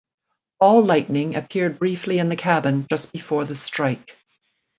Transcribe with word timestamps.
Ball 0.59 0.81
lightning 0.81 1.35
appeared 1.35 1.77
briefly 1.77 2.17
in 2.17 2.27
the 2.29 2.35
cabin 2.35 2.87
just 2.89 3.11
before 3.13 3.45
the 3.45 3.53
strike. 3.53 4.17